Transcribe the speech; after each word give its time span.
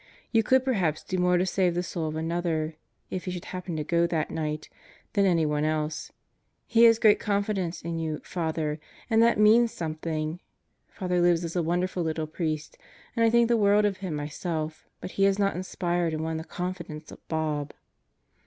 You 0.31 0.41
could 0.41 0.65
perhaps 0.65 1.03
do 1.03 1.19
more 1.19 1.37
to 1.37 1.45
save 1.45 1.75
the 1.75 1.83
soul 1.83 2.07
of 2.07 2.15
another 2.15 2.73
if 3.11 3.25
he 3.25 3.31
should 3.31 3.45
happen, 3.45 3.75
to 3.77 3.83
go 3.83 4.07
that 4.07 4.31
night 4.31 4.67
than 5.13 5.27
anyone 5.27 5.63
else. 5.63 6.11
He 6.65 6.85
has 6.85 6.97
great 6.97 7.19
confidence 7.19 7.83
in 7.83 7.99
you, 7.99 8.17
Father, 8.23 8.79
and 9.11 9.21
that 9.21 9.37
means 9.37 9.71
something! 9.71 10.39
Father 10.87 11.21
Libs 11.21 11.43
is 11.43 11.55
a 11.55 11.61
wonderful 11.61 12.01
little 12.01 12.25
priest, 12.25 12.79
and 13.15 13.23
I 13.23 13.29
think 13.29 13.47
the 13.47 13.55
world 13.57 13.85
of 13.85 13.97
him 13.97 14.15
myself, 14.15 14.87
but 15.01 15.11
he 15.11 15.25
has 15.25 15.37
not 15.37 15.55
inspired 15.55 16.15
and 16.15 16.23
won 16.23 16.37
the 16.37 16.45
confidence 16.45 17.11
of 17.11 17.19
Bob. 17.27 17.71